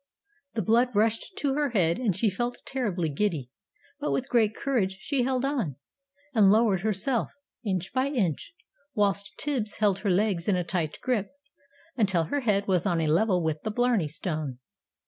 The 0.55 0.63
blood 0.63 0.95
rushed 0.95 1.37
to 1.37 1.53
her 1.53 1.69
head, 1.77 1.99
and 1.99 2.15
she 2.15 2.27
felt 2.27 2.63
terribly 2.65 3.11
giddy, 3.11 3.51
but 3.99 4.09
with 4.11 4.29
great 4.29 4.55
courage 4.55 4.97
she 4.99 5.21
held 5.21 5.45
on, 5.45 5.75
and 6.33 6.51
lowered 6.51 6.81
herself, 6.81 7.35
inch 7.63 7.93
by 7.93 8.07
inch, 8.07 8.55
whilst 8.95 9.37
Tibbs 9.37 9.75
held 9.75 9.99
her 9.99 10.09
legs 10.09 10.47
in 10.47 10.55
a 10.55 10.63
tight 10.63 10.97
grip, 11.03 11.29
until 11.95 12.23
her 12.33 12.39
head 12.39 12.67
was 12.67 12.87
on 12.87 12.99
a 12.99 13.05
level 13.05 13.43
with 13.43 13.61
the 13.61 13.69
Blarney 13.69 14.07
Stone. 14.07 14.57